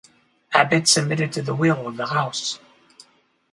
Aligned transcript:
Abbot 0.51 0.87
submitted 0.87 1.31
to 1.33 1.43
the 1.43 1.53
will 1.53 1.85
of 1.87 1.95
the 1.95 2.07
House. 2.07 2.57